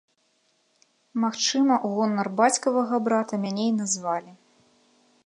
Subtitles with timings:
[1.25, 4.31] Магчыма, у гонар бацькавага брата мяне і назвалі.